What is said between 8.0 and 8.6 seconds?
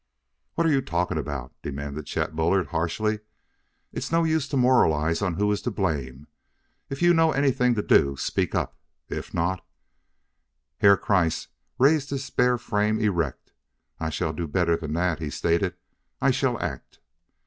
speak